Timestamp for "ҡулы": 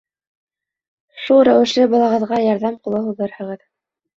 2.89-3.07